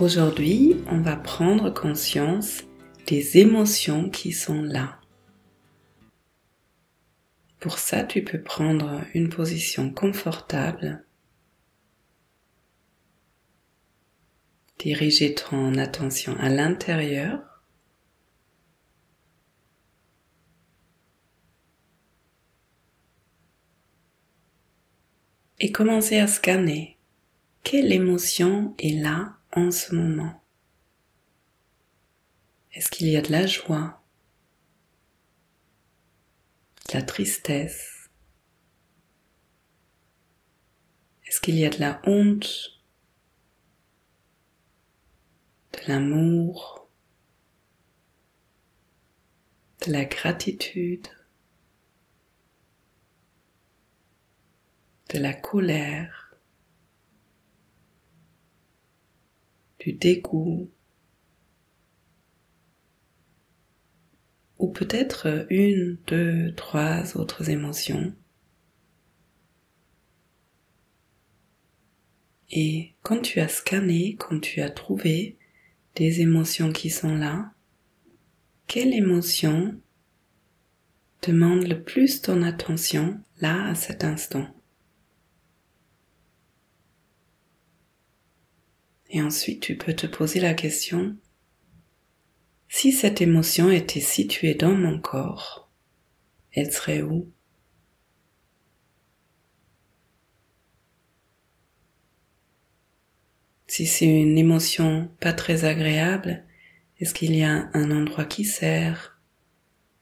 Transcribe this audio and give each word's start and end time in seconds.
Aujourd'hui, 0.00 0.76
on 0.86 1.00
va 1.00 1.16
prendre 1.16 1.70
conscience 1.70 2.62
des 3.08 3.38
émotions 3.38 4.08
qui 4.08 4.30
sont 4.30 4.62
là. 4.62 5.00
Pour 7.58 7.80
ça, 7.80 8.04
tu 8.04 8.22
peux 8.22 8.40
prendre 8.40 9.02
une 9.12 9.28
position 9.28 9.92
confortable, 9.92 11.04
diriger 14.78 15.34
ton 15.34 15.74
attention 15.74 16.36
à 16.38 16.48
l'intérieur 16.48 17.64
et 25.58 25.72
commencer 25.72 26.20
à 26.20 26.28
scanner 26.28 26.98
quelle 27.64 27.92
émotion 27.92 28.76
est 28.78 29.02
là 29.02 29.37
en 29.66 29.70
ce 29.70 29.94
moment. 29.94 30.42
Est-ce 32.72 32.90
qu'il 32.90 33.08
y 33.08 33.16
a 33.16 33.22
de 33.22 33.32
la 33.32 33.46
joie, 33.46 34.02
de 36.88 36.94
la 36.94 37.02
tristesse? 37.02 38.08
Est-ce 41.26 41.40
qu'il 41.40 41.56
y 41.56 41.66
a 41.66 41.70
de 41.70 41.80
la 41.80 42.00
honte, 42.04 42.80
de 45.72 45.78
l'amour, 45.88 46.88
de 49.86 49.92
la 49.92 50.04
gratitude 50.04 51.08
de 55.10 55.18
la 55.18 55.32
colère, 55.32 56.27
du 59.88 59.94
dégoût, 59.94 60.70
ou 64.58 64.68
peut-être 64.68 65.46
une, 65.48 65.96
deux, 66.06 66.54
trois 66.54 67.16
autres 67.16 67.48
émotions. 67.48 68.12
Et 72.50 72.92
quand 73.02 73.20
tu 73.22 73.40
as 73.40 73.48
scanné, 73.48 74.16
quand 74.16 74.40
tu 74.40 74.60
as 74.60 74.70
trouvé 74.70 75.38
des 75.96 76.20
émotions 76.20 76.70
qui 76.70 76.90
sont 76.90 77.16
là, 77.16 77.52
quelle 78.66 78.92
émotion 78.92 79.80
demande 81.22 81.66
le 81.66 81.82
plus 81.82 82.20
ton 82.20 82.42
attention 82.42 83.18
là 83.40 83.68
à 83.68 83.74
cet 83.74 84.04
instant? 84.04 84.57
Et 89.10 89.22
ensuite, 89.22 89.60
tu 89.62 89.76
peux 89.76 89.94
te 89.94 90.06
poser 90.06 90.40
la 90.40 90.54
question, 90.54 91.16
si 92.68 92.92
cette 92.92 93.22
émotion 93.22 93.70
était 93.70 94.00
située 94.00 94.54
dans 94.54 94.74
mon 94.74 95.00
corps, 95.00 95.70
elle 96.52 96.70
serait 96.70 97.02
où? 97.02 97.32
Si 103.66 103.86
c'est 103.86 104.06
une 104.06 104.36
émotion 104.36 105.10
pas 105.20 105.32
très 105.32 105.64
agréable, 105.64 106.44
est-ce 106.98 107.14
qu'il 107.14 107.34
y 107.34 107.44
a 107.44 107.70
un 107.72 107.90
endroit 107.90 108.24
qui 108.24 108.44
sert? 108.44 109.20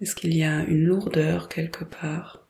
Est-ce 0.00 0.16
qu'il 0.16 0.34
y 0.34 0.42
a 0.42 0.64
une 0.64 0.84
lourdeur 0.84 1.48
quelque 1.48 1.84
part? 1.84 2.48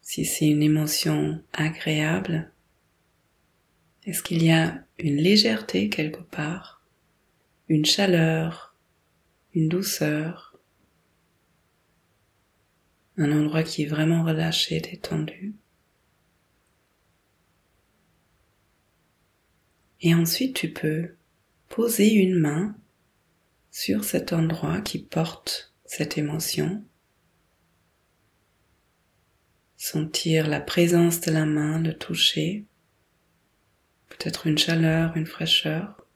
Si 0.00 0.24
c'est 0.24 0.48
une 0.48 0.62
émotion 0.62 1.42
agréable, 1.52 2.50
est-ce 4.08 4.22
qu'il 4.22 4.42
y 4.42 4.50
a 4.50 4.82
une 4.98 5.16
légèreté 5.16 5.90
quelque 5.90 6.22
part, 6.22 6.82
une 7.68 7.84
chaleur, 7.84 8.74
une 9.52 9.68
douceur, 9.68 10.56
un 13.18 13.30
endroit 13.30 13.62
qui 13.62 13.82
est 13.82 13.86
vraiment 13.86 14.24
relâché, 14.24 14.80
détendu? 14.80 15.54
Et 20.00 20.14
ensuite 20.14 20.56
tu 20.56 20.72
peux 20.72 21.14
poser 21.68 22.10
une 22.14 22.40
main 22.40 22.74
sur 23.70 24.04
cet 24.04 24.32
endroit 24.32 24.80
qui 24.80 25.00
porte 25.00 25.74
cette 25.84 26.16
émotion. 26.16 26.82
Sentir 29.76 30.48
la 30.48 30.62
présence 30.62 31.20
de 31.20 31.30
la 31.30 31.44
main, 31.44 31.78
le 31.78 31.92
toucher 31.92 32.64
peut-être 34.08 34.46
une 34.46 34.58
chaleur, 34.58 35.16
une 35.16 35.26
fraîcheur. 35.26 36.06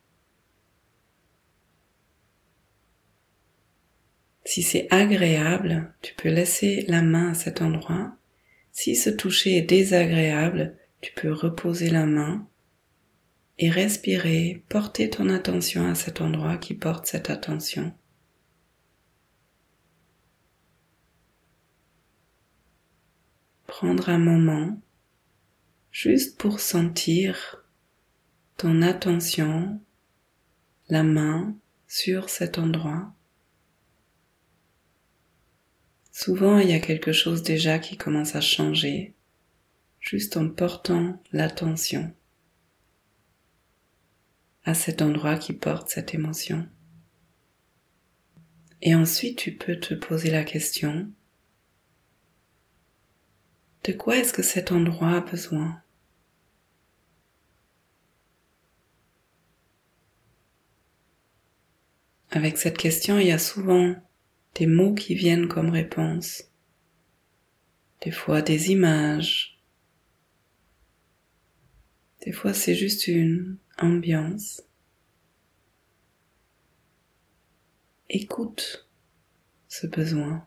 Si 4.45 4.63
c'est 4.63 4.89
agréable, 4.91 5.95
tu 6.03 6.15
peux 6.15 6.29
laisser 6.29 6.85
la 6.89 7.03
main 7.03 7.31
à 7.31 7.35
cet 7.35 7.63
endroit. 7.63 8.17
Si 8.73 8.97
ce 8.97 9.11
toucher 9.11 9.57
est 9.57 9.63
désagréable, 9.63 10.77
tu 11.01 11.13
peux 11.13 11.33
reposer 11.33 11.91
la 11.91 12.07
main 12.07 12.47
et 13.59 13.71
respirer, 13.71 14.65
porter 14.69 15.11
ton 15.11 15.29
attention 15.29 15.89
à 15.89 15.95
cet 15.95 16.21
endroit 16.21 16.57
qui 16.57 16.75
porte 16.75 17.07
cette 17.07 17.31
attention. 17.31 17.95
Prendre 23.67 24.09
un 24.09 24.19
moment 24.19 24.81
juste 25.91 26.39
pour 26.39 26.61
sentir 26.61 27.62
ton 28.63 28.81
attention, 28.83 29.81
la 30.89 31.03
main 31.03 31.57
sur 31.89 32.29
cet 32.31 32.59
endroit. 32.59 33.13
Souvent, 36.13 36.61
il 36.61 36.71
y 36.71 36.73
a 36.73 36.79
quelque 36.79 37.11
chose 37.11 37.43
déjà 37.43 37.81
qui 37.81 37.97
commence 37.97 38.37
à 38.37 38.41
changer, 38.41 39.17
juste 39.99 40.37
en 40.37 40.49
portant 40.49 41.21
l'attention 41.33 42.15
à 44.63 44.75
cet 44.75 45.03
endroit 45.03 45.39
qui 45.39 45.55
porte 45.55 45.89
cette 45.89 46.15
émotion. 46.15 46.65
Et 48.81 48.95
ensuite, 48.95 49.39
tu 49.39 49.57
peux 49.57 49.81
te 49.81 49.95
poser 49.95 50.31
la 50.31 50.45
question, 50.45 51.11
de 53.83 53.93
quoi 53.93 54.19
est-ce 54.19 54.33
que 54.33 54.45
cet 54.45 54.71
endroit 54.71 55.17
a 55.17 55.21
besoin? 55.21 55.83
Avec 62.35 62.57
cette 62.57 62.79
question, 62.79 63.19
il 63.19 63.27
y 63.27 63.31
a 63.31 63.39
souvent 63.39 63.95
des 64.55 64.67
mots 64.67 64.95
qui 64.95 65.15
viennent 65.15 65.49
comme 65.49 65.69
réponse, 65.69 66.45
des 68.01 68.11
fois 68.11 68.41
des 68.41 68.71
images, 68.71 69.61
des 72.25 72.33
fois 72.33 72.55
c'est 72.55 72.75
juste 72.75 73.07
une 73.07 73.59
ambiance. 73.77 74.63
Écoute 78.09 78.89
ce 79.69 79.87
besoin. 79.87 80.47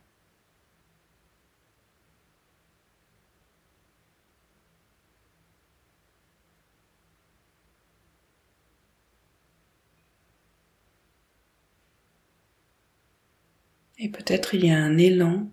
Et 14.05 14.09
peut-être 14.09 14.53
il 14.53 14.63
y 14.63 14.69
a 14.69 14.77
un 14.77 14.99
élan 14.99 15.51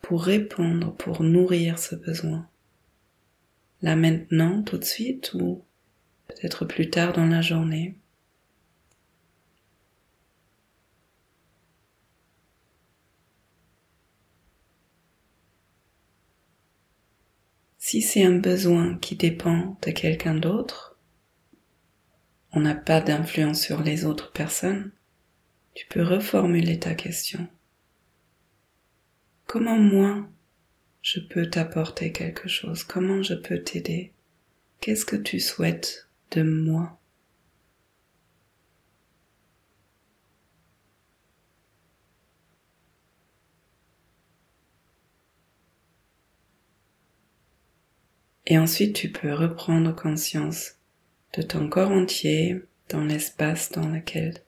pour 0.00 0.24
répondre, 0.24 0.92
pour 0.96 1.22
nourrir 1.22 1.78
ce 1.78 1.94
besoin. 1.94 2.48
Là 3.82 3.94
maintenant, 3.94 4.64
tout 4.64 4.78
de 4.78 4.84
suite, 4.84 5.32
ou 5.34 5.62
peut-être 6.26 6.64
plus 6.64 6.90
tard 6.90 7.12
dans 7.12 7.26
la 7.26 7.40
journée. 7.40 7.96
Si 17.78 18.02
c'est 18.02 18.24
un 18.24 18.40
besoin 18.40 18.98
qui 18.98 19.14
dépend 19.14 19.78
de 19.82 19.92
quelqu'un 19.92 20.34
d'autre, 20.34 20.98
on 22.50 22.58
n'a 22.58 22.74
pas 22.74 23.00
d'influence 23.00 23.62
sur 23.62 23.84
les 23.84 24.04
autres 24.04 24.32
personnes, 24.32 24.90
tu 25.74 25.86
peux 25.86 26.02
reformuler 26.02 26.80
ta 26.80 26.94
question. 26.94 27.48
Comment 29.48 29.78
moi, 29.78 30.28
je 31.00 31.20
peux 31.20 31.48
t'apporter 31.48 32.12
quelque 32.12 32.50
chose? 32.50 32.84
Comment 32.84 33.22
je 33.22 33.32
peux 33.32 33.62
t'aider? 33.62 34.12
Qu'est-ce 34.78 35.06
que 35.06 35.16
tu 35.16 35.40
souhaites 35.40 36.06
de 36.32 36.42
moi? 36.42 37.00
Et 48.44 48.58
ensuite 48.58 48.94
tu 48.94 49.10
peux 49.10 49.32
reprendre 49.32 49.96
conscience 49.96 50.74
de 51.32 51.40
ton 51.40 51.70
corps 51.70 51.90
entier 51.90 52.60
dans 52.90 53.04
l'espace 53.04 53.72
dans 53.72 53.88
lequel 53.88 54.42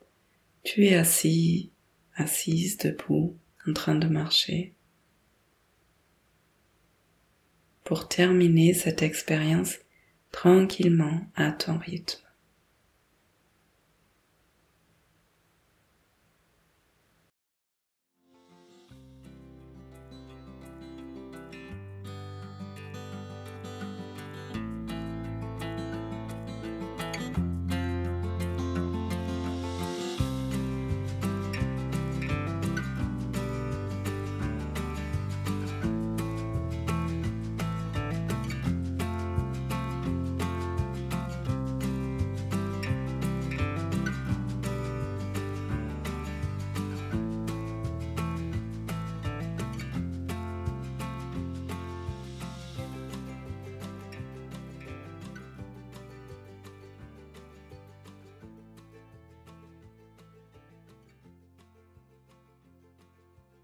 tu 0.63 0.85
es 0.85 0.95
assis, 0.95 1.73
assise, 2.17 2.77
debout, 2.77 3.35
en 3.67 3.73
train 3.73 3.95
de 3.95 4.07
marcher. 4.07 4.75
Pour 7.91 8.07
terminer 8.07 8.73
cette 8.73 9.03
expérience 9.03 9.79
tranquillement 10.31 11.27
à 11.35 11.51
ton 11.51 11.77
rythme. 11.77 12.21